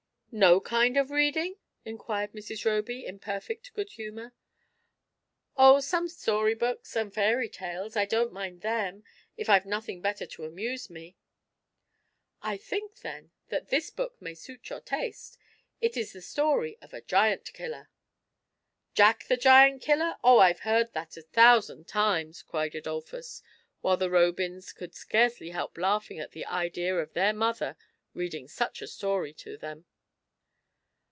[0.51, 2.63] ''No kind of reading?" inquired Mrs.
[2.63, 4.33] Roby, in perfect good humour.
[5.57, 9.03] "Oh, some story books, and fairy tales, I don't mind them,
[9.35, 11.17] if I've nothing better to amuse me.""
[12.41, 15.37] I think, then, that this book may suit your taste;
[15.81, 17.89] it is the story of a Giant killer."
[18.91, 21.59] ^* Jack the Giant killer I Oh, I've heard that a thou FIRST IMPRESSIONS.
[21.59, 23.43] SS sand times!" cried Adolphus,
[23.81, 24.47] while the Robya
[24.79, 27.75] couLI scarcely help laughing at the idea of their mother
[28.13, 29.83] reading 8uch a story to them.